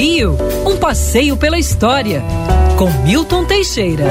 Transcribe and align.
Rio, 0.00 0.34
um 0.66 0.78
passeio 0.78 1.36
pela 1.36 1.58
história, 1.58 2.22
com 2.78 2.90
Milton 3.04 3.44
Teixeira. 3.44 4.04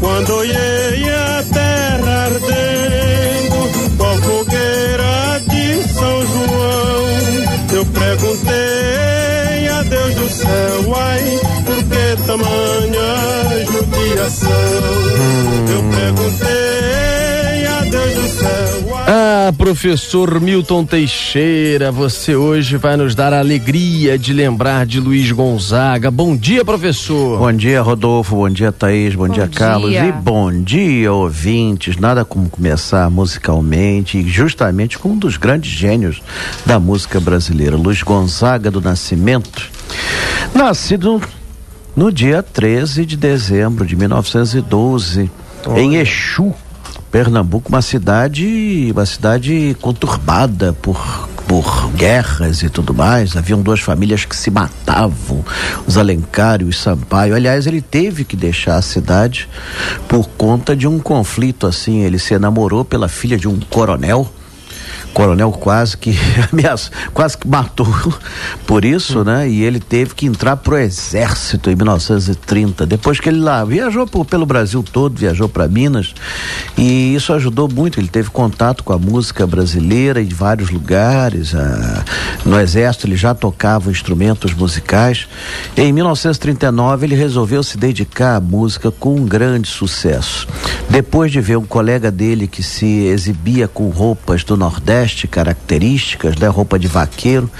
Quando 0.00 0.44
ia 0.44 1.38
a 1.38 1.42
terra 1.44 2.24
ardendo, 2.24 3.96
com 3.96 4.16
fogueira 4.22 5.40
de 5.46 5.88
São 5.94 6.26
João, 6.26 7.04
eu 7.72 7.86
perguntei 7.86 9.68
a 9.68 9.82
Deus 9.84 10.14
do 10.16 10.28
céu, 10.28 10.96
ai, 10.96 11.40
por 11.64 11.76
que 11.84 12.16
tamanha 12.26 13.64
judiação? 13.64 14.50
Eu 15.70 15.84
perguntei 15.96 16.63
Ah, 19.46 19.52
professor 19.52 20.40
Milton 20.40 20.86
Teixeira, 20.86 21.92
você 21.92 22.34
hoje 22.34 22.78
vai 22.78 22.96
nos 22.96 23.14
dar 23.14 23.30
a 23.34 23.40
alegria 23.40 24.18
de 24.18 24.32
lembrar 24.32 24.86
de 24.86 24.98
Luiz 24.98 25.30
Gonzaga. 25.32 26.10
Bom 26.10 26.34
dia, 26.34 26.64
professor. 26.64 27.38
Bom 27.38 27.52
dia, 27.52 27.82
Rodolfo. 27.82 28.36
Bom 28.36 28.48
dia, 28.48 28.72
Thaís. 28.72 29.14
Bom, 29.14 29.28
dia, 29.28 29.46
Carlos. 29.46 29.90
dia. 29.90 30.06
E 30.06 30.12
bom 30.12 30.50
dia, 30.50 31.12
ouvintes. 31.12 31.98
Nada 31.98 32.24
como 32.24 32.48
começar 32.48 33.10
musicalmente, 33.10 34.16
e 34.16 34.26
justamente 34.26 34.98
com 34.98 35.10
um 35.10 35.18
dos 35.18 35.36
grandes 35.36 35.70
gênios 35.70 36.22
da 36.64 36.80
música 36.80 37.20
brasileira, 37.20 37.76
Luiz 37.76 38.02
Gonzaga 38.02 38.70
do 38.70 38.80
Nascimento. 38.80 39.70
Nascido 40.54 41.20
no 41.94 42.10
dia 42.10 42.42
13 42.42 43.04
de 43.04 43.16
dezembro 43.18 43.84
de 43.84 43.94
1912, 43.94 45.30
em 45.76 45.96
Exu, 45.96 46.54
Pernambuco, 47.14 47.68
uma 47.68 47.80
cidade, 47.80 48.90
uma 48.92 49.06
cidade 49.06 49.76
conturbada 49.80 50.72
por 50.72 51.28
por 51.46 51.90
guerras 51.92 52.62
e 52.62 52.68
tudo 52.68 52.92
mais, 52.92 53.36
haviam 53.36 53.62
duas 53.62 53.78
famílias 53.78 54.24
que 54.24 54.34
se 54.34 54.50
matavam, 54.50 55.44
os 55.86 55.96
Alencar 55.96 56.60
e 56.60 56.64
os 56.64 56.76
Sampaio. 56.76 57.36
Aliás, 57.36 57.68
ele 57.68 57.80
teve 57.80 58.24
que 58.24 58.34
deixar 58.34 58.76
a 58.76 58.82
cidade 58.82 59.48
por 60.08 60.26
conta 60.30 60.74
de 60.74 60.88
um 60.88 60.98
conflito 60.98 61.68
assim. 61.68 62.00
Ele 62.00 62.18
se 62.18 62.34
enamorou 62.34 62.84
pela 62.84 63.08
filha 63.08 63.36
de 63.36 63.46
um 63.46 63.60
coronel 63.70 64.28
coronel 65.14 65.50
quase 65.52 65.96
que 65.96 66.14
ameaçou, 66.52 66.92
quase 67.14 67.38
que 67.38 67.48
matou 67.48 67.86
por 68.66 68.84
isso, 68.84 69.24
né? 69.24 69.48
E 69.48 69.62
ele 69.62 69.80
teve 69.80 70.14
que 70.14 70.26
entrar 70.26 70.56
pro 70.56 70.76
exército 70.76 71.70
em 71.70 71.76
1930. 71.76 72.84
Depois 72.84 73.20
que 73.20 73.28
ele 73.28 73.38
lá 73.40 73.64
viajou 73.64 74.06
por- 74.06 74.24
pelo 74.26 74.44
Brasil 74.44 74.82
todo, 74.82 75.16
viajou 75.18 75.48
para 75.48 75.68
Minas 75.68 76.12
e 76.76 77.14
isso 77.14 77.32
ajudou 77.32 77.68
muito. 77.72 78.00
Ele 78.00 78.08
teve 78.08 78.28
contato 78.30 78.82
com 78.84 78.92
a 78.92 78.98
música 78.98 79.46
brasileira 79.46 80.20
em 80.20 80.28
vários 80.28 80.70
lugares. 80.70 81.54
ah, 81.54 82.04
no 82.44 82.58
exército 82.60 83.06
ele 83.06 83.16
já 83.16 83.34
tocava 83.34 83.90
instrumentos 83.90 84.52
musicais. 84.52 85.28
Em 85.76 85.92
1939 85.92 87.06
ele 87.06 87.14
resolveu 87.14 87.62
se 87.62 87.78
dedicar 87.78 88.36
à 88.36 88.40
música 88.40 88.90
com 88.90 89.14
um 89.14 89.24
grande 89.24 89.68
sucesso. 89.68 90.46
Depois 90.90 91.30
de 91.30 91.40
ver 91.40 91.56
um 91.56 91.64
colega 91.64 92.10
dele 92.10 92.46
que 92.48 92.62
se 92.62 93.04
exibia 93.06 93.68
com 93.68 93.88
roupas 93.90 94.42
do 94.42 94.56
Nordeste 94.56 95.03
características, 95.28 96.36
né, 96.36 96.46
roupa 96.48 96.78
de 96.78 96.86
vaqueiro, 96.86 97.50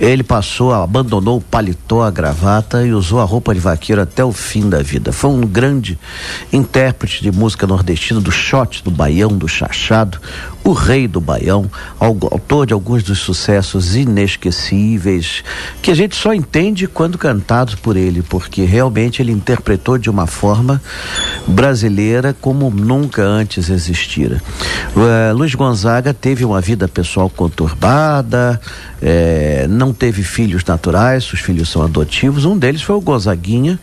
ele 0.00 0.22
passou, 0.22 0.72
abandonou 0.72 1.38
o 1.38 1.40
paletó, 1.40 2.02
a 2.02 2.10
gravata 2.10 2.84
e 2.86 2.92
usou 2.92 3.20
a 3.20 3.24
roupa 3.24 3.54
de 3.54 3.60
vaqueiro 3.60 4.00
até 4.02 4.24
o 4.24 4.32
fim 4.32 4.68
da 4.68 4.82
vida. 4.82 5.12
Foi 5.12 5.30
um 5.30 5.40
grande 5.42 5.98
intérprete 6.52 7.22
de 7.22 7.30
música 7.30 7.66
nordestina, 7.66 8.20
do 8.20 8.30
shot, 8.32 8.82
do 8.82 8.90
baião, 8.90 9.28
do 9.28 9.46
chachado, 9.48 10.18
o 10.64 10.72
rei 10.72 11.06
do 11.06 11.20
baião, 11.20 11.70
au- 12.00 12.16
autor 12.30 12.66
de 12.66 12.72
alguns 12.72 13.02
dos 13.02 13.18
sucessos 13.18 13.94
inesquecíveis, 13.94 15.44
que 15.82 15.90
a 15.90 15.94
gente 15.94 16.16
só 16.16 16.32
entende 16.32 16.86
quando 16.86 17.18
cantados 17.18 17.74
por 17.74 17.96
ele, 17.96 18.22
porque 18.22 18.64
realmente 18.64 19.20
ele 19.20 19.32
interpretou 19.32 19.98
de 19.98 20.08
uma 20.08 20.26
forma 20.26 20.80
brasileira 21.46 22.34
como 22.40 22.70
nunca 22.70 23.22
antes 23.22 23.68
existira. 23.68 24.40
Eh, 24.96 25.32
Luiz 25.32 25.54
Gonzaga 25.54 26.14
teve 26.14 26.44
uma 26.44 26.60
vida 26.60 26.88
pessoal 26.94 27.28
conturbada, 27.28 28.60
eh, 29.02 29.66
não 29.68 29.92
teve 29.92 30.22
filhos 30.22 30.64
naturais, 30.64 31.30
os 31.32 31.40
filhos 31.40 31.68
são 31.68 31.82
adotivos. 31.82 32.44
Um 32.44 32.56
deles 32.56 32.82
foi 32.82 32.94
o 32.94 33.00
Gonzaguinha, 33.00 33.78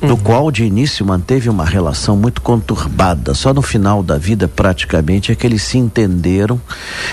do 0.00 0.16
qual 0.16 0.50
de 0.50 0.64
início 0.64 1.04
manteve 1.04 1.48
uma 1.48 1.64
relação 1.64 2.16
muito 2.16 2.40
conturbada. 2.40 3.34
Só 3.34 3.52
no 3.52 3.62
final 3.62 4.02
da 4.02 4.16
vida, 4.16 4.46
praticamente, 4.46 5.32
é 5.32 5.34
que 5.34 5.46
eles 5.46 5.62
se 5.62 5.78
entenderam 5.78 6.60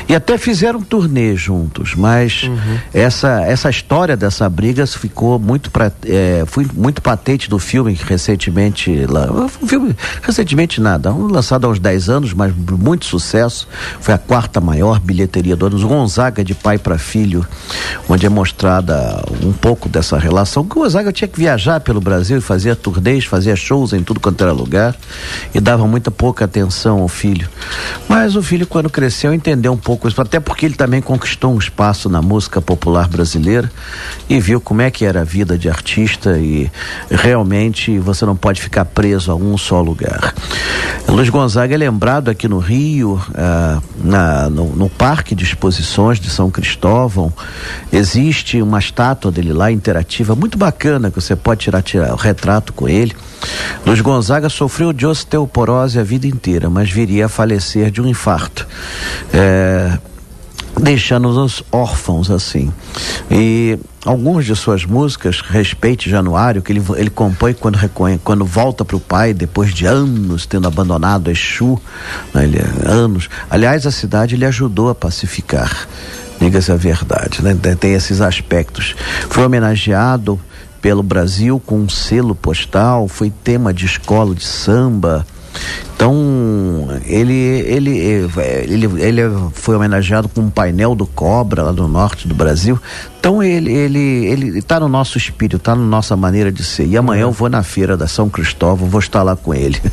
e 0.08 0.14
até 0.16 0.38
fizeram 0.38 0.82
turnê 0.82 1.36
juntos. 1.36 1.96
Mas 1.96 2.50
essa, 2.94 3.42
essa 3.42 3.70
história 3.70 4.16
dessa 4.16 4.48
briga 4.50 4.86
ficou 4.86 5.40
muito, 5.40 5.72
pra, 5.72 5.92
eh, 6.06 6.44
foi 6.46 6.68
muito 6.74 7.02
patente 7.02 7.50
no 7.50 7.58
filme 7.60 7.96
que 7.96 8.04
recentemente. 8.06 9.06
lá- 9.08 9.30
Um 9.62 9.68
filme, 9.68 9.96
recentemente 10.22 10.80
nada, 10.82 11.12
um 11.14 11.28
lançado 11.28 11.66
há 11.66 11.70
uns 11.70 11.80
10 11.80 12.10
anos, 12.10 12.34
mas 12.34 12.54
muito 12.56 13.06
sucesso. 13.06 13.68
Foi 14.00 14.14
a 14.14 14.18
quarta 14.18 14.60
maior 14.62 15.00
bilheteria 15.00 15.31
do 15.32 15.66
ano. 15.66 15.88
Gonzaga 15.88 16.44
de 16.44 16.54
pai 16.54 16.78
para 16.78 16.98
filho, 16.98 17.46
onde 18.10 18.26
é 18.26 18.30
mostrada 18.30 19.24
um 19.44 19.52
pouco 19.52 19.88
dessa 19.88 20.18
relação. 20.18 20.64
Que 20.66 20.78
o 20.78 20.82
Gonzaga 20.82 21.12
tinha 21.12 21.28
que 21.28 21.40
viajar 21.40 21.80
pelo 21.80 22.02
Brasil 22.02 22.38
e 22.38 22.42
fazia 22.42 22.76
turnês, 22.76 23.24
fazia 23.26 23.56
shows 23.56 23.94
em 23.94 24.04
tudo 24.04 24.20
quanto 24.20 24.42
era 24.44 24.52
lugar 24.52 24.96
e 25.54 25.60
dava 25.60 25.86
muita 25.88 26.10
pouca 26.12 26.46
atenção 26.46 27.00
ao 27.02 27.08
filho. 27.08 27.48
Mas 28.10 28.36
o 28.36 28.42
filho, 28.44 28.66
quando 28.68 28.90
cresceu, 28.90 29.34
entendeu 29.34 29.72
um 29.74 29.78
pouco 29.78 30.08
isso, 30.08 30.20
até 30.22 30.40
porque 30.40 30.66
ele 30.66 30.76
também 30.76 31.02
conquistou 31.02 31.54
um 31.54 31.58
espaço 31.60 32.10
na 32.10 32.22
música 32.22 32.62
popular 32.62 33.08
brasileira 33.08 33.72
e 34.30 34.40
viu 34.40 34.60
como 34.60 34.82
é 34.82 34.90
que 34.90 35.06
era 35.06 35.22
a 35.22 35.24
vida 35.24 35.58
de 35.58 35.70
artista 35.70 36.38
e 36.38 36.70
realmente 37.10 38.00
você 38.00 38.26
não 38.26 38.36
pode 38.36 38.62
ficar 38.62 38.86
preso 38.86 39.32
a 39.32 39.36
um 39.36 39.58
só 39.58 39.82
lugar. 39.82 40.34
Luiz 41.08 41.30
Gonzaga 41.30 41.76
é 41.76 41.78
lembrado 41.78 42.30
aqui 42.30 42.48
no 42.48 42.58
Rio, 42.60 43.22
ah, 43.36 43.82
na- 44.04 44.50
no, 44.50 44.76
no 44.76 44.90
Parque 44.90 45.21
de 45.24 45.44
Exposições 45.44 46.20
de 46.20 46.30
São 46.30 46.50
Cristóvão. 46.50 47.32
Existe 47.92 48.62
uma 48.62 48.80
estátua 48.80 49.32
dele 49.32 49.54
lá 49.54 49.72
interativa, 49.72 50.36
muito 50.36 50.58
bacana, 50.58 51.10
que 51.10 51.22
você 51.22 51.36
pode 51.36 51.62
tirar, 51.62 51.82
tirar 51.82 52.14
o 52.14 52.18
retrato 52.18 52.74
com 52.74 52.90
ele. 52.90 53.16
Luiz 53.86 54.02
Gonzaga 54.02 54.50
sofreu 54.50 54.92
de 54.92 55.06
osteoporose 55.06 56.00
a 56.00 56.04
vida 56.04 56.28
inteira, 56.28 56.70
mas 56.70 56.90
viria 56.90 57.28
a 57.28 57.30
falecer 57.30 57.92
de 57.92 58.02
um 58.02 58.08
infarto. 58.08 58.68
É, 59.34 59.98
deixando-nos 60.82 61.64
órfãos 61.72 62.32
assim. 62.32 62.74
E 63.30 63.78
algumas 64.04 64.46
de 64.46 64.56
suas 64.56 64.84
músicas, 64.84 65.42
Respeite 65.42 66.10
Januário, 66.10 66.62
que 66.62 66.72
ele, 66.72 66.84
ele 66.98 67.10
compõe 67.10 67.54
quando, 67.54 67.78
quando 68.24 68.46
volta 68.46 68.84
para 68.84 68.96
o 68.96 69.00
pai, 69.00 69.34
depois 69.34 69.74
de 69.74 69.86
anos 69.86 70.46
tendo 70.46 70.68
abandonado 70.68 71.30
Exu, 71.30 71.80
né, 72.34 72.44
ele, 72.44 72.60
anos. 72.84 73.30
Aliás, 73.50 73.86
a 73.86 73.92
cidade 73.92 74.36
ele 74.36 74.46
ajudou 74.46 74.90
a 74.90 74.96
pacificar, 74.96 75.88
diga-se 76.40 76.72
a 76.72 76.76
verdade, 76.76 77.44
né? 77.44 77.56
tem 77.80 77.94
esses 77.94 78.20
aspectos. 78.20 78.96
Foi 79.30 79.46
homenageado 79.46 80.40
pelo 80.82 81.04
Brasil 81.04 81.62
com 81.64 81.80
um 81.80 81.90
selo 81.90 82.34
postal, 82.34 83.08
foi 83.08 83.30
tema 83.30 83.72
de 83.72 83.86
escola 83.86 84.34
de 84.34 84.44
samba. 84.44 85.26
Então, 86.02 86.88
ele, 87.06 87.36
ele, 87.36 88.28
ele, 88.66 88.86
ele 89.00 89.22
foi 89.54 89.76
homenageado 89.76 90.28
com 90.28 90.42
um 90.42 90.50
painel 90.50 90.96
do 90.96 91.06
Cobra 91.06 91.62
lá 91.62 91.72
no 91.72 91.88
norte 91.88 92.28
do 92.28 92.34
Brasil. 92.34 92.82
Então, 93.20 93.44
ele 93.44 93.72
ele 93.72 94.26
ele 94.26 94.58
está 94.58 94.80
no 94.80 94.88
nosso 94.88 95.16
espírito, 95.16 95.58
está 95.58 95.76
na 95.76 95.84
nossa 95.84 96.16
maneira 96.16 96.52
de 96.52 96.64
ser. 96.64 96.88
E 96.88 96.98
amanhã 96.98 97.22
eu 97.22 97.32
vou 97.32 97.48
na 97.50 97.62
feira 97.62 97.96
da 97.96 98.08
São 98.08 98.28
Cristóvão, 98.28 98.90
vou 98.90 99.00
estar 99.00 99.22
lá 99.22 99.36
com 99.36 99.54
ele. 99.54 99.80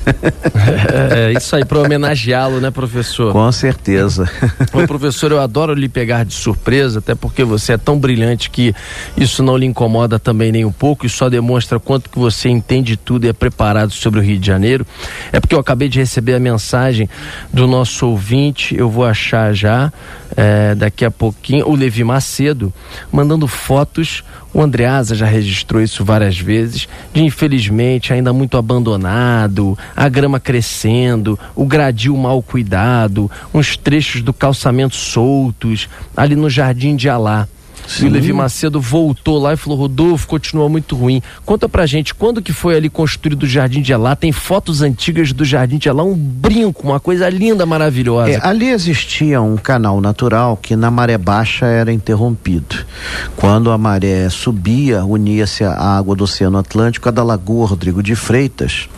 É, 1.11 1.33
isso 1.33 1.55
aí, 1.55 1.65
para 1.65 1.79
homenageá-lo, 1.79 2.61
né, 2.61 2.71
professor? 2.71 3.33
com 3.33 3.51
certeza. 3.53 4.29
Ô, 4.73 4.87
professor, 4.87 5.31
eu 5.33 5.41
adoro 5.41 5.75
lhe 5.75 5.89
pegar 5.89 6.25
de 6.25 6.33
surpresa, 6.33 6.99
até 6.99 7.15
porque 7.15 7.45
você 7.45 7.75
é 7.75 7.79
tão 7.79 7.99
brilhante 7.99 8.51
que 8.51 8.75
isso 9.17 9.43
não 9.43 9.57
lhe 9.57 9.67
incomoda 9.67 10.19
também 10.19 10.51
nem 10.53 10.65
um 10.65 10.73
pouco 10.73 11.07
e 11.07 11.09
só 11.09 11.29
demonstra 11.29 11.79
quanto 11.79 12.11
que 12.11 12.19
você 12.19 12.49
entende 12.49 12.97
tudo 12.97 13.27
e 13.27 13.29
é 13.29 13.33
preparado 13.33 13.93
sobre 13.93 14.21
o 14.21 14.23
Rio 14.23 14.39
de 14.39 14.47
Janeiro. 14.47 14.87
É 15.33 15.41
porque 15.41 15.55
eu 15.55 15.61
acabei 15.61 15.89
de 15.89 15.98
receber 15.99 16.35
a 16.35 16.41
mensagem 16.41 17.09
do 17.53 17.67
nosso 17.67 18.07
ouvinte, 18.07 18.77
eu 18.77 18.89
vou 18.89 19.05
achar 19.05 19.53
já, 19.53 19.93
é, 20.37 20.75
daqui 20.75 21.05
a 21.05 21.11
pouquinho, 21.11 21.69
o 21.69 21.75
Levi 21.75 22.05
Macedo, 22.05 22.73
mandando 23.13 23.47
fotos. 23.47 24.25
O 24.55 24.63
Andreasa 24.63 25.15
já 25.15 25.27
registrou 25.27 25.83
isso 25.83 26.05
várias 26.05 26.39
vezes, 26.39 26.89
de 27.13 27.23
infelizmente 27.23 28.13
ainda 28.13 28.33
muito 28.33 28.57
abandonado, 28.57 29.79
a 29.95 30.09
grama 30.09 30.41
crescendo, 30.41 31.39
o 31.55 31.67
gradil 31.67 32.17
mal 32.17 32.43
cuidado, 32.43 33.31
uns 33.53 33.77
trechos 33.77 34.23
do 34.23 34.33
calçamento 34.33 34.97
soltos, 34.97 35.89
ali 36.17 36.35
no 36.35 36.49
Jardim 36.49 36.97
de 36.97 37.09
Alá. 37.09 37.47
Sim. 37.87 38.07
E 38.07 38.09
o 38.09 38.13
Levi 38.13 38.33
Macedo 38.33 38.81
voltou 38.81 39.39
lá 39.39 39.53
e 39.53 39.57
falou: 39.57 39.79
Rodolfo, 39.79 40.27
continua 40.27 40.69
muito 40.69 40.97
ruim. 40.97 41.23
Conta 41.45 41.69
pra 41.69 41.87
gente, 41.87 42.15
quando 42.15 42.43
que 42.43 42.53
foi 42.53 42.77
ali 42.77 42.89
construído 42.89 43.45
o 43.45 43.47
Jardim 43.47 43.81
de 43.81 43.93
Alá? 43.93 44.17
Tem 44.17 44.33
fotos 44.33 44.83
antigas 44.83 45.33
do 45.33 45.45
Jardim 45.45 45.79
de 45.79 45.89
Alá, 45.89 46.03
um 46.03 46.15
brinco, 46.15 46.87
uma 46.87 47.01
coisa 47.01 47.29
linda, 47.29 47.65
maravilhosa. 47.65 48.31
É, 48.31 48.41
ali 48.43 48.69
existia 48.69 49.41
um 49.41 49.57
canal 49.57 50.01
natural 50.01 50.57
que 50.57 50.77
na 50.77 50.91
maré 50.91 51.19
baixa 51.19 51.67
era 51.67 51.93
interrompido. 51.93 52.85
Quando 53.37 53.71
a 53.71 53.79
maré 53.79 54.29
subia, 54.29 55.05
unia-se 55.05 55.65
a 55.65 55.73
água 55.73 56.15
do 56.15 56.25
Oceano 56.25 56.59
Atlântico 56.59 57.09
a 57.09 57.13
da 57.13 57.23
Lagoa 57.23 57.67
Rodrigo 57.67 58.03
de 58.03 58.15
Freitas 58.15 58.89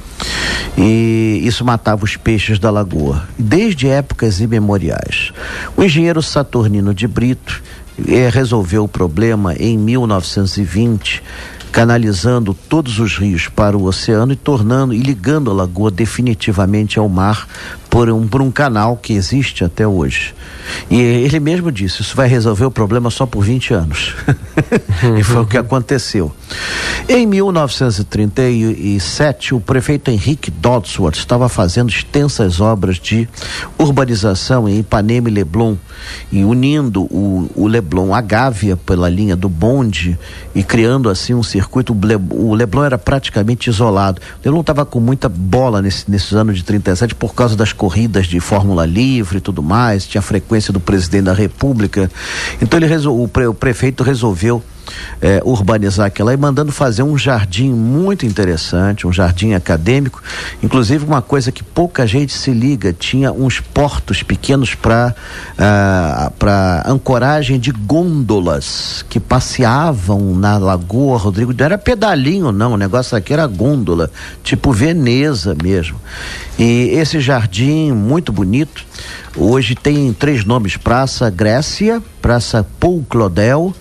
e 0.77 1.41
isso 1.45 1.65
matava 1.65 2.05
os 2.05 2.17
peixes 2.17 2.59
da 2.59 2.71
lagoa, 2.71 3.29
desde 3.39 3.89
épocas 3.89 4.41
imemoriais. 4.41 5.33
O 5.77 5.83
engenheiro 5.83 6.23
Saturnino 6.23 6.95
de 6.95 7.07
Brito 7.07 7.63
eh, 8.07 8.29
resolveu 8.29 8.85
o 8.85 8.89
problema 8.89 9.55
em 9.55 9.77
1920 9.77 11.23
canalizando 11.71 12.53
todos 12.53 12.99
os 12.99 13.17
rios 13.17 13.49
para 13.49 13.77
o 13.77 13.85
oceano 13.85 14.33
e 14.33 14.37
tornando 14.37 14.93
e 14.93 14.99
ligando 14.99 15.51
a 15.51 15.55
lagoa 15.55 15.91
definitivamente 15.91 16.99
ao 16.99 17.09
mar 17.09 17.47
por 17.91 18.09
um, 18.09 18.27
por 18.27 18.41
um 18.41 18.51
canal 18.51 18.97
que 18.97 19.13
existe 19.13 19.63
até 19.65 19.87
hoje. 19.87 20.35
E 20.89 20.99
ele 21.01 21.41
mesmo 21.41 21.73
disse: 21.73 22.03
Isso 22.03 22.15
vai 22.17 22.29
resolver 22.29 22.65
o 22.65 22.71
problema 22.71 23.11
só 23.11 23.27
por 23.27 23.45
20 23.45 23.75
anos. 23.75 24.15
e 25.19 25.25
foi 25.25 25.43
o 25.43 25.47
que 25.47 25.59
aconteceu. 25.59 26.33
Em 27.09 27.27
1937, 27.27 29.55
o 29.55 29.61
prefeito 29.61 30.11
Henrique 30.11 30.51
Dodsworth 30.51 31.17
estava 31.17 31.49
fazendo 31.49 31.89
extensas 31.91 32.61
obras 32.61 32.99
de 33.01 33.27
urbanização 33.77 34.69
em 34.69 34.79
Ipanema 34.79 35.29
e 35.29 35.33
Leblon, 35.33 35.75
e 36.31 36.45
unindo 36.45 37.03
o, 37.05 37.51
o 37.57 37.67
Leblon 37.67 38.15
à 38.15 38.21
Gávea 38.21 38.77
pela 38.77 39.09
linha 39.09 39.35
do 39.35 39.49
bonde 39.49 40.17
e 40.55 40.63
criando 40.63 41.09
assim 41.09 41.35
um 41.35 41.43
circuito. 41.43 41.97
O 42.31 42.55
Leblon 42.55 42.85
era 42.85 42.99
praticamente 42.99 43.69
isolado. 43.69 44.23
O 44.37 44.41
Leblon 44.45 44.61
estava 44.61 44.87
com 44.87 45.01
muita 45.01 45.29
bola 45.29 45.83
nesse, 45.83 46.09
nesses 46.09 46.33
anos 46.33 46.57
de 46.57 46.65
37 46.65 47.15
por 47.15 47.35
causa 47.35 47.57
das 47.57 47.73
corridas 47.81 48.27
de 48.27 48.39
Fórmula 48.41 48.85
Livre 48.85 49.39
e 49.39 49.41
tudo 49.41 49.63
mais, 49.63 50.07
tinha 50.07 50.19
a 50.19 50.23
frequência 50.23 50.71
do 50.71 50.79
presidente 50.79 51.25
da 51.25 51.33
República. 51.33 52.11
Então 52.61 52.79
ele 52.79 52.85
resol, 52.85 53.17
o, 53.17 53.49
o 53.49 53.55
prefeito 53.55 54.03
resolveu 54.03 54.63
é, 55.21 55.41
urbanizar 55.45 56.07
aquela 56.07 56.33
e 56.33 56.37
mandando 56.37 56.73
fazer 56.73 57.03
um 57.03 57.17
jardim 57.17 57.71
muito 57.71 58.25
interessante, 58.25 59.07
um 59.07 59.13
jardim 59.13 59.53
acadêmico. 59.53 60.23
Inclusive, 60.63 61.05
uma 61.05 61.23
coisa 61.23 61.53
que 61.53 61.63
pouca 61.63 62.07
gente 62.07 62.33
se 62.33 62.51
liga: 62.51 62.93
tinha 62.93 63.33
uns 63.33 63.61
portos 63.61 64.23
pequenos 64.23 64.75
para 64.75 65.15
uh, 65.53 65.55
ah, 65.59 66.33
para 66.39 66.85
ancoragem 66.87 67.59
de 67.59 67.71
gôndolas 67.71 69.05
que 69.09 69.21
passeavam 69.21 70.35
na 70.35 70.59
Lagoa 70.59 71.19
Rodrigo. 71.19 71.55
Não 71.57 71.65
era 71.65 71.79
pedalinho, 71.79 72.53
não, 72.53 72.73
o 72.73 72.77
negócio 72.77 73.17
aqui 73.17 73.33
era 73.33 73.47
gôndola, 73.47 74.11
tipo 74.43 74.73
Veneza 74.73 75.57
mesmo. 75.63 75.99
E 76.59 76.91
esse 76.93 77.21
jardim 77.21 77.93
muito 77.93 78.33
bonito, 78.33 78.85
hoje 79.37 79.75
tem 79.75 80.13
três 80.13 80.45
nomes: 80.45 80.77
Praça 80.77 81.31
Grécia, 81.31 82.03
Praça 82.21 82.67
Paul 82.79 83.05
Claudel 83.09 83.75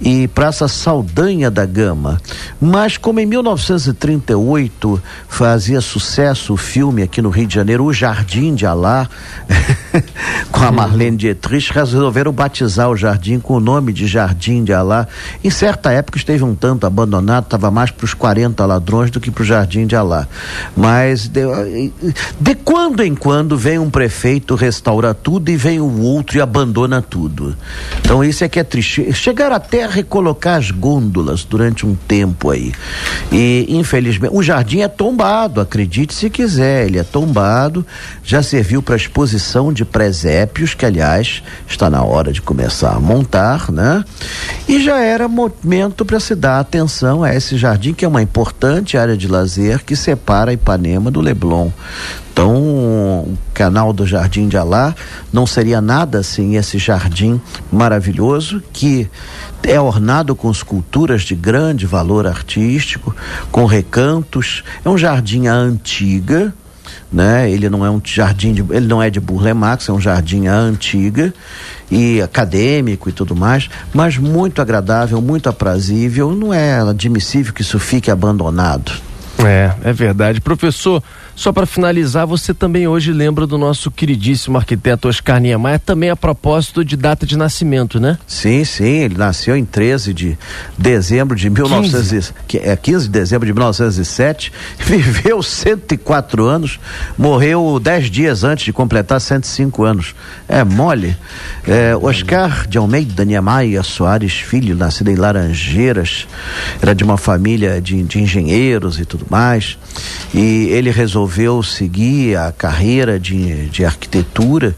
e 0.00 0.28
Praça 0.28 0.68
Saldanha 0.68 1.50
da 1.50 1.64
Gama. 1.64 2.20
Mas 2.60 2.96
como 2.96 3.20
em 3.20 3.26
1938 3.26 5.02
fazia 5.28 5.80
sucesso 5.80 6.54
o 6.54 6.56
filme 6.56 7.02
aqui 7.02 7.22
no 7.22 7.30
Rio 7.30 7.46
de 7.46 7.54
Janeiro, 7.54 7.84
O 7.84 7.92
Jardim 7.92 8.54
de 8.54 8.66
Alá, 8.66 9.08
com 10.50 10.62
a 10.62 10.70
Marlene 10.70 11.16
Dietrich, 11.16 11.72
resolveram 11.72 12.32
batizar 12.32 12.90
o 12.90 12.96
jardim 12.96 13.38
com 13.38 13.54
o 13.54 13.60
nome 13.60 13.92
de 13.92 14.06
Jardim 14.06 14.64
de 14.64 14.72
Alá. 14.72 15.06
Em 15.42 15.50
certa 15.50 15.92
época 15.92 16.18
esteve 16.18 16.44
um 16.44 16.54
tanto 16.54 16.86
abandonado, 16.86 17.44
estava 17.44 17.70
mais 17.70 17.90
para 17.90 18.04
os 18.04 18.14
40 18.14 18.64
ladrões 18.66 19.10
do 19.10 19.20
que 19.20 19.30
para 19.30 19.42
o 19.42 19.46
Jardim 19.46 19.86
de 19.86 19.96
Alá. 19.96 20.26
Mas 20.76 21.28
de, 21.28 21.42
de 22.40 22.54
quando 22.56 23.02
em 23.02 23.14
quando 23.14 23.56
vem 23.56 23.78
um 23.78 23.90
prefeito, 23.90 24.54
restaura 24.84 25.14
tudo 25.14 25.50
e 25.50 25.56
vem 25.56 25.80
o 25.80 26.02
outro 26.02 26.36
e 26.36 26.42
abandona 26.42 27.00
tudo. 27.00 27.56
Então 28.00 28.22
isso 28.22 28.44
é 28.44 28.48
que 28.48 28.60
é 28.60 28.64
triste. 28.64 29.10
Chegaram 29.14 29.56
até 29.56 29.84
a 29.84 29.88
recolocar 29.88 30.58
as 30.58 30.70
gôndolas 30.70 31.42
durante 31.42 31.86
um 31.86 31.94
tempo 31.94 32.50
aí. 32.50 32.72
E 33.32 33.64
infelizmente, 33.70 34.34
o 34.34 34.42
jardim 34.42 34.80
é 34.80 34.88
tombado, 34.88 35.60
acredite 35.60 36.12
se 36.12 36.28
quiser, 36.28 36.86
ele 36.86 36.98
é 36.98 37.02
tombado, 37.02 37.86
já 38.22 38.42
serviu 38.42 38.82
para 38.82 38.94
exposição 38.94 39.72
de 39.72 39.86
presépios, 39.86 40.74
que 40.74 40.84
aliás 40.84 41.42
está 41.66 41.88
na 41.88 42.04
hora 42.04 42.30
de 42.30 42.42
começar 42.42 42.94
a 42.94 43.00
montar, 43.00 43.72
né? 43.72 44.04
E 44.68 44.82
já 44.82 45.00
era 45.00 45.26
momento 45.28 46.04
para 46.04 46.20
se 46.20 46.34
dar 46.34 46.60
atenção 46.60 47.24
a 47.24 47.34
esse 47.34 47.56
jardim 47.56 47.94
que 47.94 48.04
é 48.04 48.08
uma 48.08 48.20
importante 48.20 48.98
área 48.98 49.16
de 49.16 49.28
lazer 49.28 49.82
que 49.82 49.96
separa 49.96 50.52
Ipanema 50.52 51.10
do 51.10 51.22
Leblon. 51.22 51.70
Então, 52.34 52.52
o 52.52 53.38
canal 53.54 53.92
do 53.92 54.04
Jardim 54.04 54.48
de 54.48 54.56
Alá 54.56 54.92
não 55.32 55.46
seria 55.46 55.80
nada 55.80 56.20
sem 56.24 56.56
esse 56.56 56.78
jardim 56.78 57.40
maravilhoso 57.70 58.60
que 58.72 59.08
é 59.62 59.80
ornado 59.80 60.34
com 60.34 60.50
esculturas 60.50 61.22
de 61.22 61.36
grande 61.36 61.86
valor 61.86 62.26
artístico, 62.26 63.14
com 63.52 63.66
recantos. 63.66 64.64
É 64.84 64.88
um 64.88 64.98
jardim 64.98 65.46
antiga, 65.46 66.52
né? 67.12 67.48
Ele 67.48 67.70
não 67.70 67.86
é 67.86 67.90
um 67.90 68.00
jardim 68.04 68.52
de, 68.52 68.64
ele 68.68 68.88
não 68.88 69.00
é 69.00 69.10
de 69.10 69.20
Burle 69.20 69.54
Marx, 69.54 69.88
é 69.88 69.92
um 69.92 70.00
jardim 70.00 70.48
antiga 70.48 71.32
e 71.88 72.20
acadêmico 72.20 73.08
e 73.08 73.12
tudo 73.12 73.36
mais, 73.36 73.70
mas 73.92 74.18
muito 74.18 74.60
agradável, 74.60 75.22
muito 75.22 75.48
aprazível. 75.48 76.32
Não 76.32 76.52
é 76.52 76.80
admissível 76.80 77.54
que 77.54 77.62
isso 77.62 77.78
fique 77.78 78.10
abandonado. 78.10 79.13
É, 79.46 79.74
é 79.82 79.92
verdade. 79.92 80.40
Professor, 80.40 81.02
só 81.36 81.52
para 81.52 81.66
finalizar, 81.66 82.26
você 82.26 82.54
também 82.54 82.86
hoje 82.86 83.12
lembra 83.12 83.46
do 83.46 83.58
nosso 83.58 83.90
queridíssimo 83.90 84.56
arquiteto 84.56 85.08
Oscar 85.08 85.40
Niemeyer, 85.40 85.80
também 85.80 86.08
a 86.08 86.16
propósito 86.16 86.84
de 86.84 86.96
data 86.96 87.26
de 87.26 87.36
nascimento, 87.36 87.98
né? 87.98 88.18
Sim, 88.26 88.64
sim, 88.64 88.84
ele 88.84 89.16
nasceu 89.18 89.56
em 89.56 89.64
13 89.64 90.14
de 90.14 90.38
dezembro 90.78 91.36
de 91.36 91.50
1900, 91.50 92.32
que 92.46 92.58
é 92.58 92.76
15 92.76 93.06
de 93.06 93.10
dezembro 93.10 93.46
de 93.46 93.52
1907, 93.52 94.52
viveu 94.78 95.42
104 95.42 96.44
anos, 96.46 96.78
morreu 97.18 97.80
10 97.82 98.10
dias 98.10 98.44
antes 98.44 98.64
de 98.64 98.72
completar 98.72 99.20
105 99.20 99.82
anos. 99.82 100.14
É 100.48 100.62
mole. 100.62 101.16
É, 101.66 101.96
Oscar 101.96 102.66
de 102.68 102.78
Almeida 102.78 103.24
Niemeyer 103.24 103.82
Soares 103.82 104.34
Filho, 104.34 104.76
nascido 104.76 105.10
em 105.10 105.16
Laranjeiras, 105.16 106.28
era 106.80 106.94
de 106.94 107.02
uma 107.02 107.16
família 107.16 107.80
de, 107.80 108.00
de 108.02 108.20
engenheiros 108.20 109.00
e 109.00 109.04
tudo 109.04 109.26
mais, 109.28 109.33
e 110.32 110.68
ele 110.70 110.90
resolveu 110.90 111.14
resolveu 111.24 111.62
seguir 111.62 112.36
a 112.36 112.52
carreira 112.52 113.18
de, 113.18 113.68
de 113.68 113.84
arquitetura, 113.84 114.74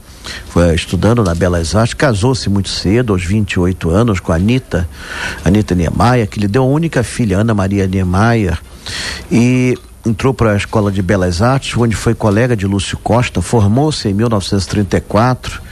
foi 0.48 0.74
estudando 0.74 1.22
na 1.22 1.34
Belas 1.34 1.74
Artes, 1.74 1.94
casou-se 1.94 2.48
muito 2.48 2.68
cedo, 2.68 3.12
aos 3.12 3.24
28 3.24 3.90
anos, 3.90 4.20
com 4.20 4.32
a 4.32 4.36
Anitta, 4.36 4.88
Anitta 5.44 5.74
Niemeyer, 5.74 6.28
que 6.28 6.40
lhe 6.40 6.48
deu 6.48 6.62
a 6.62 6.66
única 6.66 7.02
filha, 7.02 7.38
Ana 7.38 7.54
Maria 7.54 7.86
Niemeyer, 7.86 8.58
e 9.30 9.78
entrou 10.06 10.32
para 10.32 10.52
a 10.52 10.56
Escola 10.56 10.90
de 10.92 11.02
Belas 11.02 11.42
Artes, 11.42 11.76
onde 11.76 11.96
foi 11.96 12.14
colega 12.14 12.56
de 12.56 12.66
Lúcio 12.66 12.96
Costa, 12.98 13.42
formou-se 13.42 14.08
em 14.08 14.14
1934 14.14 15.66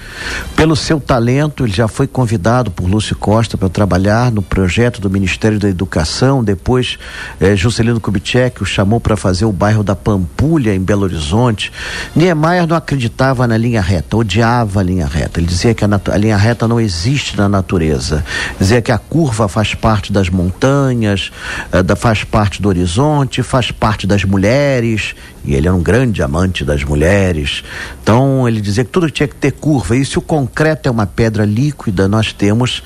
pelo 0.56 0.76
seu 0.76 1.00
talento, 1.00 1.64
ele 1.64 1.72
já 1.72 1.88
foi 1.88 2.06
convidado 2.06 2.70
por 2.70 2.88
Lúcio 2.88 3.16
Costa 3.16 3.58
para 3.58 3.68
trabalhar 3.68 4.30
no 4.30 4.40
projeto 4.40 5.00
do 5.00 5.10
Ministério 5.10 5.58
da 5.58 5.68
Educação. 5.68 6.44
Depois, 6.44 6.98
eh, 7.40 7.56
Juscelino 7.56 8.00
Kubitschek 8.00 8.62
o 8.62 8.66
chamou 8.66 9.00
para 9.00 9.16
fazer 9.16 9.44
o 9.44 9.52
bairro 9.52 9.82
da 9.82 9.96
Pampulha, 9.96 10.74
em 10.74 10.80
Belo 10.80 11.02
Horizonte. 11.02 11.72
Niemeyer 12.14 12.66
não 12.66 12.76
acreditava 12.76 13.46
na 13.46 13.56
linha 13.56 13.80
reta, 13.80 14.16
odiava 14.16 14.80
a 14.80 14.82
linha 14.82 15.06
reta. 15.06 15.40
Ele 15.40 15.46
dizia 15.46 15.74
que 15.74 15.84
a, 15.84 15.88
a 15.88 16.16
linha 16.16 16.36
reta 16.36 16.68
não 16.68 16.80
existe 16.80 17.36
na 17.36 17.48
natureza. 17.48 18.24
Dizia 18.58 18.80
que 18.80 18.92
a 18.92 18.98
curva 18.98 19.48
faz 19.48 19.74
parte 19.74 20.12
das 20.12 20.30
montanhas, 20.30 21.32
eh, 21.72 21.82
da, 21.82 21.96
faz 21.96 22.22
parte 22.22 22.62
do 22.62 22.68
horizonte, 22.68 23.42
faz 23.42 23.70
parte 23.72 24.06
das 24.06 24.23
mulheres. 24.24 25.14
E 25.44 25.54
ele 25.54 25.68
era 25.68 25.76
um 25.76 25.82
grande 25.82 26.22
amante 26.22 26.64
das 26.64 26.82
mulheres. 26.82 27.62
Então, 28.02 28.48
ele 28.48 28.62
dizia 28.62 28.82
que 28.82 28.90
tudo 28.90 29.10
tinha 29.10 29.28
que 29.28 29.34
ter 29.34 29.52
curva. 29.52 29.94
E 29.94 30.04
se 30.04 30.18
o 30.18 30.22
concreto 30.22 30.88
é 30.88 30.90
uma 30.90 31.06
pedra 31.06 31.44
líquida, 31.44 32.08
nós 32.08 32.32
temos 32.32 32.82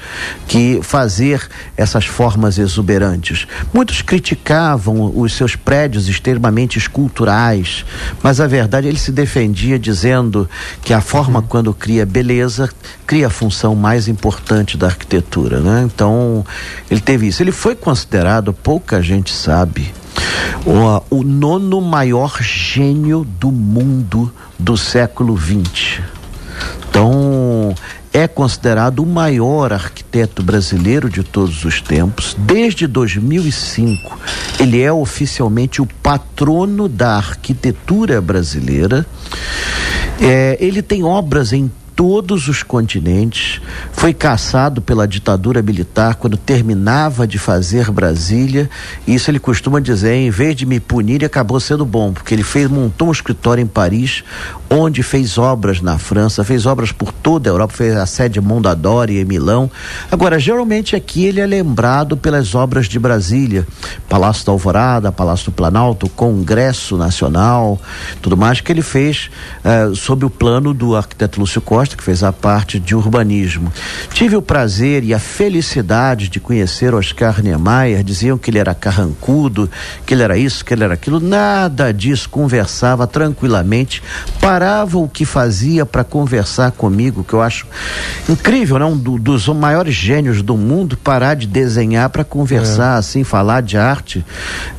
que 0.49 0.81
fazer 0.83 1.49
essas 1.77 2.05
formas 2.07 2.59
exuberantes. 2.59 3.47
Muitos 3.73 4.03
criticavam 4.03 5.13
os 5.17 5.35
seus 5.35 5.55
prédios 5.55 6.09
extremamente 6.09 6.79
esculturais, 6.79 7.85
mas 8.23 8.41
a 8.41 8.47
verdade 8.49 8.89
ele 8.89 8.99
se 8.99 9.13
defendia 9.13 9.79
dizendo 9.79 10.49
que 10.83 10.93
a 10.93 11.01
forma, 11.01 11.41
quando 11.43 11.73
cria 11.73 12.05
beleza, 12.05 12.69
cria 13.07 13.29
a 13.29 13.31
função 13.31 13.77
mais 13.77 14.09
importante 14.09 14.77
da 14.77 14.89
arquitetura. 14.89 15.61
Né? 15.61 15.83
Então, 15.85 16.45
ele 16.91 17.01
teve 17.01 17.29
isso. 17.29 17.43
Ele 17.43 17.53
foi 17.53 17.77
considerado, 17.77 18.53
pouca 18.53 19.01
gente 19.01 19.33
sabe, 19.33 19.93
o, 20.65 21.19
o 21.19 21.23
nono 21.23 21.81
maior 21.81 22.43
gênio 22.43 23.25
do 23.25 23.51
mundo 23.51 24.33
do 24.59 24.77
século 24.77 25.39
XX. 25.39 26.01
Então, 26.89 27.75
é 28.13 28.27
considerado 28.27 29.01
o 29.01 29.07
maior 29.07 29.73
arquiteto 29.73 30.43
brasileiro 30.43 31.09
de 31.09 31.23
todos 31.23 31.65
os 31.65 31.81
tempos. 31.81 32.35
Desde 32.39 32.87
2005, 32.87 34.19
ele 34.59 34.81
é 34.81 34.93
oficialmente 34.93 35.81
o 35.81 35.87
patrono 35.87 36.89
da 36.89 37.17
arquitetura 37.17 38.21
brasileira. 38.21 39.07
É, 40.21 40.57
ele 40.61 40.83
tem 40.83 41.05
obras 41.05 41.53
em 41.53 41.71
todos 41.95 42.49
os 42.49 42.63
continentes, 42.63 43.61
foi 43.99 44.15
caçado 44.15 44.81
pela 44.81 45.09
ditadura 45.09 45.61
militar 45.61 46.15
quando 46.15 46.37
terminava 46.37 47.27
de 47.27 47.37
fazer 47.37 47.91
Brasília. 47.91 48.71
Isso 49.05 49.29
ele 49.29 49.41
costuma 49.41 49.81
dizer, 49.81 50.15
em 50.15 50.31
vez 50.31 50.55
de 50.55 50.65
me 50.65 50.79
punir, 50.79 51.25
acabou 51.25 51.59
sendo 51.59 51.85
bom, 51.85 52.13
porque 52.13 52.33
ele 52.33 52.45
fez 52.45 52.71
montou 52.71 53.09
um 53.09 53.13
escritório 53.13 53.61
em 53.61 53.67
Paris, 53.67 54.23
onde 54.71 55.03
fez 55.03 55.37
obras 55.37 55.81
na 55.81 55.99
França, 55.99 56.45
fez 56.45 56.65
obras 56.65 56.93
por 56.93 57.11
toda 57.11 57.51
a 57.51 57.53
Europa, 57.53 57.75
fez 57.75 57.97
a 57.97 58.07
sede 58.07 58.41
Mondadori 58.41 59.19
em 59.19 59.25
Milão. 59.25 59.69
Agora, 60.13 60.39
geralmente 60.39 60.95
aqui 60.95 61.25
ele 61.25 61.41
é 61.41 61.47
lembrado 61.47 62.17
pelas 62.17 62.55
obras 62.55 62.87
de 62.87 63.01
Brasília, 63.01 63.67
Palácio 64.09 64.47
da 64.47 64.53
Alvorada, 64.53 65.11
Palácio 65.11 65.47
do 65.47 65.53
Planalto, 65.53 66.09
Congresso 66.09 66.97
Nacional, 66.97 67.81
tudo 68.23 68.37
mais 68.37 68.61
que 68.61 68.71
ele 68.71 68.83
fez 68.83 69.29
eh, 69.65 69.91
sob 69.97 70.25
o 70.25 70.31
plano 70.31 70.73
do 70.73 70.95
arquiteto 70.95 71.41
Lúcio 71.41 71.61
Costa, 71.61 71.97
que 71.97 72.03
fez 72.03 72.23
a 72.23 72.33
parte 72.33 72.79
de 72.79 72.95
urbanismo. 72.95 73.73
Tive 74.13 74.37
o 74.37 74.43
prazer 74.43 75.05
e 75.05 75.15
a 75.15 75.19
felicidade 75.19 76.29
de 76.29 76.41
conhecer 76.41 76.95
Oscar 76.95 77.43
Niemeyer, 77.43 78.03
diziam 78.03 78.37
que 78.37 78.51
ele 78.51 78.59
era 78.59 78.75
carrancudo, 78.75 79.71
que 80.05 80.15
ele 80.15 80.23
era 80.23 80.37
isso, 80.37 80.65
que 80.65 80.75
ele 80.75 80.85
era 80.85 80.95
aquilo, 80.95 81.21
nada 81.21 81.93
disso, 81.93 82.29
conversava 82.29 83.07
tranquilamente, 83.07 84.03
parava 84.41 84.99
o 84.99 85.09
que 85.09 85.25
fazia 85.25 85.87
para 85.87 86.05
conversar 86.05 86.73
comigo, 86.73 87.25
que 87.25 87.33
eu 87.33 87.41
acho 87.41 87.67
incrível, 88.29 88.79
né? 88.79 88.85
Um 88.85 88.97
do, 88.97 89.19
dos 89.19 89.49
maiores 89.49 89.95
gênios 89.95 90.43
do 90.43 90.57
mundo 90.57 90.97
parar 90.97 91.35
de 91.35 91.47
desenhar 91.47 92.11
para 92.11 92.25
conversar, 92.25 92.97
é. 92.97 92.99
assim, 92.99 93.25
falar 93.25 93.63
de 93.63 93.77
arte, 93.77 94.25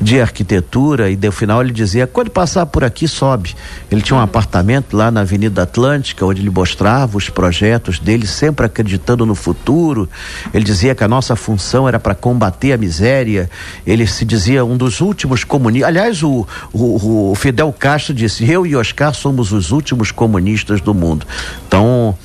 de 0.00 0.20
arquitetura, 0.20 1.10
e 1.10 1.16
no 1.16 1.32
final 1.32 1.62
ele 1.62 1.72
dizia, 1.72 2.06
quando 2.06 2.30
passar 2.30 2.66
por 2.66 2.84
aqui, 2.84 3.08
sobe. 3.08 3.54
Ele 3.90 4.02
tinha 4.02 4.16
um 4.16 4.22
apartamento 4.22 4.96
lá 4.96 5.10
na 5.10 5.20
Avenida 5.20 5.62
Atlântica, 5.62 6.24
onde 6.24 6.40
ele 6.40 6.50
mostrava 6.50 7.16
os 7.16 7.28
projetos 7.28 7.98
dele, 7.98 8.26
sempre 8.26 8.66
acreditando 8.66 8.99
no 9.26 9.34
futuro. 9.34 10.08
Ele 10.52 10.64
dizia 10.64 10.94
que 10.94 11.02
a 11.02 11.08
nossa 11.08 11.34
função 11.34 11.88
era 11.88 11.98
para 11.98 12.14
combater 12.14 12.72
a 12.72 12.76
miséria. 12.76 13.50
Ele 13.86 14.06
se 14.06 14.24
dizia 14.24 14.64
um 14.64 14.76
dos 14.76 15.00
últimos 15.00 15.44
comunistas. 15.44 15.88
Aliás, 15.88 16.22
o, 16.22 16.46
o, 16.72 17.30
o 17.30 17.34
Fidel 17.34 17.74
Castro 17.76 18.14
disse: 18.14 18.48
Eu 18.48 18.66
e 18.66 18.76
Oscar 18.76 19.14
somos 19.14 19.52
os 19.52 19.70
últimos 19.70 20.10
comunistas 20.10 20.80
do 20.80 20.94
mundo. 20.94 21.26
Então, 21.66 22.16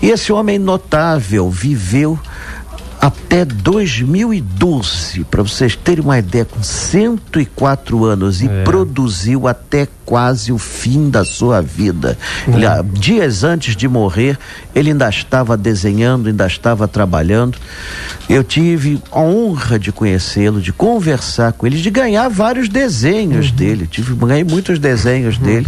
e 0.00 0.10
esse 0.10 0.32
homem 0.32 0.58
notável 0.58 1.50
viveu 1.50 2.18
até 3.02 3.44
2012, 3.44 5.24
para 5.24 5.42
vocês 5.42 5.74
terem 5.74 6.04
uma 6.04 6.20
ideia, 6.20 6.44
com 6.44 6.62
104 6.62 8.04
anos 8.04 8.40
e 8.40 8.46
é. 8.46 8.62
produziu 8.62 9.48
até 9.48 9.88
quase 10.06 10.52
o 10.52 10.58
fim 10.58 11.10
da 11.10 11.24
sua 11.24 11.60
vida. 11.60 12.16
É. 12.46 12.52
Ele, 12.52 12.64
ah, 12.64 12.80
dias 12.80 13.42
antes 13.42 13.74
de 13.74 13.88
morrer, 13.88 14.38
ele 14.72 14.90
ainda 14.90 15.08
estava 15.08 15.56
desenhando, 15.56 16.28
ainda 16.28 16.46
estava 16.46 16.86
trabalhando. 16.86 17.58
Eu 18.28 18.44
tive 18.44 19.02
a 19.10 19.18
honra 19.18 19.80
de 19.80 19.90
conhecê-lo, 19.90 20.60
de 20.60 20.72
conversar 20.72 21.54
com 21.54 21.66
ele, 21.66 21.82
de 21.82 21.90
ganhar 21.90 22.28
vários 22.28 22.68
desenhos 22.68 23.50
uhum. 23.50 23.56
dele. 23.56 23.88
Tive, 23.88 24.14
ganhei 24.14 24.44
muitos 24.44 24.78
desenhos 24.78 25.38
uhum. 25.38 25.42
dele. 25.42 25.66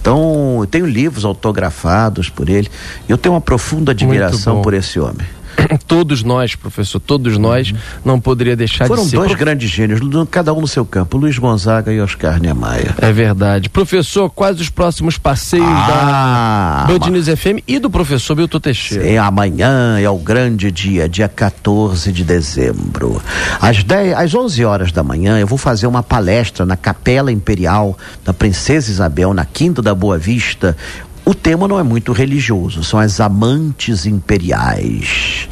Então, 0.00 0.58
eu 0.60 0.66
tenho 0.66 0.86
livros 0.86 1.24
autografados 1.24 2.28
por 2.28 2.48
ele. 2.48 2.70
Eu 3.08 3.18
tenho 3.18 3.34
uma 3.34 3.40
profunda 3.40 3.90
admiração 3.90 4.62
por 4.62 4.74
esse 4.74 5.00
homem. 5.00 5.26
todos 5.86 6.22
nós, 6.22 6.54
professor, 6.54 7.00
todos 7.00 7.36
nós, 7.38 7.72
não 8.04 8.20
poderia 8.20 8.56
deixar 8.56 8.86
Foram 8.86 9.04
de 9.04 9.10
ser. 9.10 9.16
Foram 9.16 9.28
dois 9.28 9.38
grandes 9.38 9.70
gênios, 9.70 10.00
cada 10.30 10.52
um 10.52 10.60
no 10.60 10.68
seu 10.68 10.84
campo, 10.84 11.16
Luiz 11.16 11.38
Gonzaga 11.38 11.92
e 11.92 12.00
Oscar 12.00 12.40
Niemeyer. 12.40 12.94
É 12.98 13.12
verdade. 13.12 13.68
Professor, 13.68 14.30
quais 14.30 14.60
os 14.60 14.68
próximos 14.68 15.18
passeios 15.18 15.66
ah, 15.66 16.86
da 16.86 16.98
Band 16.98 17.10
News 17.10 17.26
FM 17.26 17.62
e 17.66 17.78
do 17.78 17.90
professor 17.90 18.36
Milton 18.36 18.60
Teixeira? 18.60 19.04
Sim, 19.04 19.16
amanhã 19.16 19.98
é 19.98 20.08
o 20.08 20.18
grande 20.18 20.70
dia, 20.70 21.08
dia 21.08 21.28
14 21.28 22.12
de 22.12 22.24
dezembro. 22.24 23.20
Às, 23.60 23.82
10, 23.82 24.14
às 24.14 24.34
11 24.34 24.64
horas 24.64 24.92
da 24.92 25.02
manhã, 25.02 25.38
eu 25.38 25.46
vou 25.46 25.58
fazer 25.58 25.86
uma 25.86 26.02
palestra 26.02 26.64
na 26.64 26.76
Capela 26.76 27.32
Imperial 27.32 27.96
da 28.24 28.32
Princesa 28.32 28.90
Isabel, 28.90 29.34
na 29.34 29.44
Quinta 29.44 29.82
da 29.82 29.94
Boa 29.94 30.18
Vista, 30.18 30.76
o 31.28 31.34
tema 31.34 31.68
não 31.68 31.78
é 31.78 31.82
muito 31.82 32.10
religioso, 32.10 32.82
são 32.82 32.98
as 32.98 33.20
amantes 33.20 34.06
imperiais. 34.06 35.46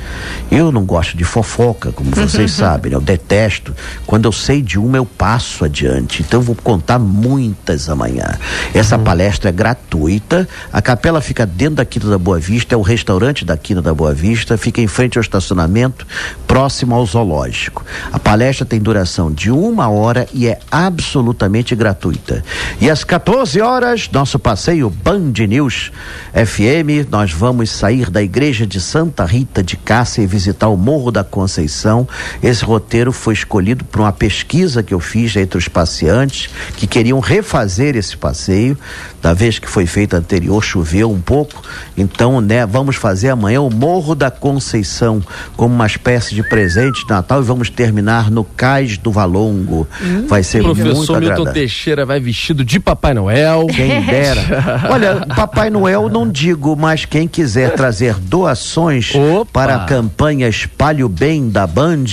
Eu 0.50 0.72
não 0.72 0.86
gosto 0.86 1.18
de 1.18 1.24
fofoca, 1.24 1.92
como 1.92 2.12
vocês 2.12 2.52
sabem, 2.56 2.92
né? 2.92 2.96
eu 2.96 3.00
detesto. 3.00 3.74
Quando 4.06 4.24
eu 4.24 4.32
sei 4.32 4.62
de 4.62 4.78
uma, 4.78 4.96
eu 4.96 5.04
passo 5.04 5.66
adiante. 5.66 6.22
Então 6.22 6.40
eu 6.40 6.44
vou 6.44 6.56
contar 6.56 6.98
muitas 6.98 7.90
amanhã. 7.90 8.38
Essa 8.72 8.96
uhum. 8.96 9.04
palestra 9.04 9.50
é 9.50 9.52
gratuita. 9.52 10.48
A 10.72 10.80
capela 10.80 11.20
fica 11.20 11.44
dentro 11.44 11.74
da 11.74 11.84
Quina 11.84 12.08
da 12.08 12.18
Boa 12.18 12.38
Vista, 12.38 12.74
é 12.74 12.78
o 12.78 12.80
restaurante 12.80 13.44
da 13.44 13.58
Quina 13.58 13.82
da 13.82 13.92
Boa 13.92 14.14
Vista, 14.14 14.56
fica 14.56 14.80
em 14.80 14.86
frente 14.86 15.18
ao 15.18 15.22
estacionamento, 15.22 16.06
próximo 16.46 16.94
ao 16.94 17.04
zoológico. 17.04 17.84
A 18.10 18.18
palestra 18.18 18.64
tem 18.64 18.80
duração 18.80 19.30
de 19.30 19.50
uma 19.50 19.90
hora 19.90 20.26
e 20.32 20.46
é 20.46 20.58
absolutamente 20.70 21.74
gratuita. 21.74 22.42
E 22.80 22.88
às 22.88 23.04
14 23.04 23.60
horas, 23.60 24.08
nosso 24.10 24.38
passeio 24.38 24.88
Band 24.88 25.32
News 25.46 25.65
News 25.66 25.90
FM, 26.32 27.10
nós 27.10 27.32
vamos 27.32 27.70
sair 27.70 28.08
da 28.08 28.22
igreja 28.22 28.66
de 28.66 28.80
Santa 28.80 29.24
Rita 29.24 29.62
de 29.62 29.76
Cássia 29.76 30.22
e 30.22 30.26
visitar 30.26 30.68
o 30.68 30.76
Morro 30.76 31.10
da 31.10 31.24
Conceição. 31.24 32.06
Esse 32.42 32.64
roteiro 32.64 33.10
foi 33.10 33.34
escolhido 33.34 33.84
por 33.84 34.00
uma 34.00 34.12
pesquisa 34.12 34.82
que 34.82 34.94
eu 34.94 35.00
fiz 35.00 35.34
entre 35.34 35.58
os 35.58 35.66
passeantes 35.66 36.50
que 36.76 36.86
queriam 36.86 37.18
refazer 37.18 37.96
esse 37.96 38.16
passeio. 38.16 38.78
Da 39.20 39.32
vez 39.34 39.58
que 39.58 39.68
foi 39.68 39.86
feito 39.86 40.14
anterior, 40.14 40.62
choveu 40.62 41.10
um 41.10 41.20
pouco. 41.20 41.60
Então, 41.96 42.40
né, 42.40 42.64
vamos 42.64 42.94
fazer 42.94 43.30
amanhã 43.30 43.60
o 43.60 43.70
Morro 43.70 44.14
da 44.14 44.30
Conceição 44.30 45.20
como 45.56 45.74
uma 45.74 45.86
espécie 45.86 46.34
de 46.34 46.44
presente 46.44 47.02
de 47.02 47.10
Natal 47.10 47.40
e 47.40 47.44
vamos 47.44 47.68
terminar 47.68 48.30
no 48.30 48.44
Cais 48.44 48.98
do 48.98 49.10
Valongo. 49.10 49.88
Hum, 50.00 50.26
vai 50.28 50.44
ser 50.44 50.62
muito 50.62 50.80
agradável. 50.80 50.94
Professor 50.94 51.20
Milton 51.20 51.52
Teixeira 51.52 52.06
vai 52.06 52.20
vestido 52.20 52.64
de 52.64 52.78
Papai 52.78 53.14
Noel. 53.14 53.66
Quem 53.66 54.02
dera. 54.02 54.42
Olha, 54.90 55.26
Papai 55.34 55.55
Noel 55.70 56.08
não 56.08 56.30
digo, 56.30 56.76
mas 56.76 57.04
quem 57.04 57.26
quiser 57.26 57.74
trazer 57.74 58.14
doações 58.14 59.12
Opa. 59.16 59.46
para 59.52 59.76
a 59.76 59.84
campanha 59.86 60.48
Espalhe 60.48 61.02
o 61.02 61.08
Bem 61.08 61.48
da 61.48 61.66
Band, 61.66 62.04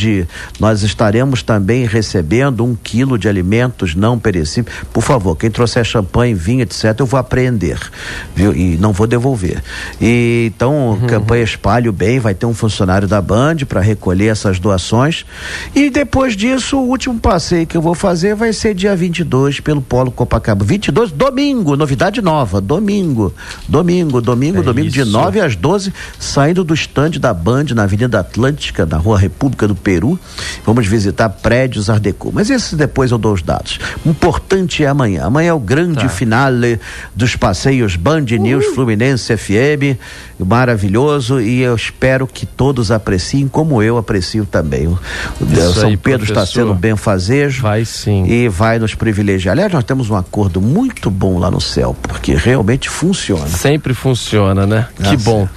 nós 0.59 0.81
estaremos 0.81 1.43
também 1.43 1.85
recebendo 1.85 2.63
um 2.63 2.75
quilo 2.75 3.17
de 3.17 3.27
alimentos 3.27 3.95
não 3.95 4.17
perecíveis. 4.17 4.75
Por 4.91 5.03
favor, 5.03 5.35
quem 5.35 5.51
trouxer 5.51 5.83
champanhe, 5.83 6.33
vinho, 6.33 6.61
etc., 6.61 6.95
eu 6.99 7.05
vou 7.05 7.19
apreender, 7.19 7.77
viu? 8.33 8.53
E 8.53 8.77
não 8.77 8.93
vou 8.93 9.05
devolver. 9.05 9.61
E 10.01 10.51
então, 10.55 10.91
uhum. 10.91 11.07
campanha 11.07 11.43
Espalhe 11.43 11.89
o 11.89 11.93
Bem, 11.93 12.19
vai 12.19 12.33
ter 12.33 12.45
um 12.45 12.53
funcionário 12.53 13.07
da 13.07 13.21
Band 13.21 13.57
para 13.67 13.81
recolher 13.81 14.27
essas 14.27 14.59
doações. 14.59 15.25
E 15.75 15.89
depois 15.89 16.35
disso, 16.35 16.77
o 16.77 16.87
último 16.87 17.19
passeio 17.19 17.67
que 17.67 17.75
eu 17.75 17.81
vou 17.81 17.93
fazer 17.93 18.35
vai 18.35 18.53
ser 18.53 18.73
dia 18.73 18.95
22 18.95 19.59
pelo 19.59 19.81
Polo 19.81 20.11
Copacabana. 20.11 20.67
22, 20.67 21.11
domingo, 21.11 21.75
novidade 21.75 22.21
nova, 22.21 22.61
domingo. 22.61 23.32
Domingo, 23.67 24.21
domingo, 24.21 24.59
é 24.59 24.61
domingo, 24.61 24.87
isso. 24.87 25.03
de 25.03 25.11
9 25.11 25.39
às 25.41 25.55
12, 25.55 25.93
saindo 26.19 26.63
do 26.63 26.73
estande 26.73 27.19
da 27.19 27.33
Band 27.33 27.65
na 27.75 27.83
Avenida 27.83 28.19
Atlântica, 28.19 28.85
na 28.85 28.97
Rua 28.97 29.17
República 29.17 29.67
do 29.67 29.75
Peru. 29.75 30.19
Vamos 30.65 30.87
visitar 30.87 31.29
prédios 31.29 31.89
Art 31.89 32.01
Deco. 32.01 32.31
Mas 32.33 32.49
esse 32.49 32.75
depois 32.75 33.11
eu 33.11 33.17
dou 33.17 33.33
os 33.33 33.41
dados. 33.41 33.79
O 34.05 34.09
importante 34.09 34.83
é 34.83 34.87
amanhã. 34.87 35.25
Amanhã 35.25 35.49
é 35.49 35.53
o 35.53 35.59
grande 35.59 36.03
tá. 36.03 36.09
finale 36.09 36.79
dos 37.15 37.35
passeios 37.35 37.95
Band 37.95 38.21
News 38.21 38.65
Fluminense 38.73 39.35
FM. 39.35 39.97
Maravilhoso. 40.39 41.39
E 41.39 41.61
eu 41.61 41.75
espero 41.75 42.27
que 42.27 42.45
todos 42.45 42.91
apreciem, 42.91 43.47
como 43.47 43.81
eu 43.81 43.97
aprecio 43.97 44.45
também. 44.45 44.87
O 44.87 44.99
Isso 45.51 45.73
São 45.73 45.89
aí, 45.89 45.97
Pedro 45.97 46.25
professor. 46.25 46.43
está 46.43 46.45
sendo 46.45 46.73
bem 46.73 46.95
fazejo. 46.95 47.61
Vai 47.61 47.85
sim. 47.85 48.25
E 48.25 48.47
vai 48.49 48.79
nos 48.79 48.95
privilegiar. 48.95 49.53
Aliás, 49.53 49.71
nós 49.71 49.83
temos 49.83 50.09
um 50.09 50.15
acordo 50.15 50.61
muito 50.61 51.09
bom 51.09 51.39
lá 51.39 51.49
no 51.49 51.61
céu, 51.61 51.95
porque 52.01 52.33
realmente 52.33 52.89
funciona. 52.89 53.22
Sempre 53.47 53.93
funciona, 53.93 54.65
né? 54.65 54.87
que 55.09 55.17
bom. 55.17 55.47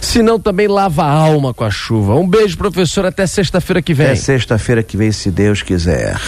Se 0.00 0.22
não, 0.22 0.38
também 0.38 0.68
lava 0.68 1.04
a 1.04 1.10
alma 1.10 1.54
com 1.54 1.64
a 1.64 1.70
chuva. 1.70 2.14
Um 2.14 2.28
beijo, 2.28 2.56
professor. 2.56 3.06
Até 3.06 3.26
sexta-feira 3.26 3.80
que 3.80 3.94
vem. 3.94 4.06
Até 4.06 4.16
sexta-feira 4.16 4.82
que 4.82 4.96
vem, 4.96 5.12
se 5.12 5.30
Deus 5.30 5.62
quiser. 5.62 6.18